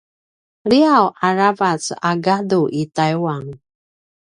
[0.69, 3.43] liyaw a ravac a gadu i taiwan